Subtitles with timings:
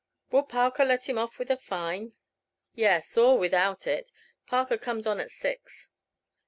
[0.31, 2.13] "Will Parker let him off with a fine?"
[2.73, 4.11] "Yes, or without it.
[4.47, 5.89] Parker comes on at six."